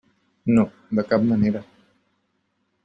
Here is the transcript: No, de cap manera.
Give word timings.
No, 0.59 0.63
de 1.01 1.05
cap 1.11 1.29
manera. 1.33 1.65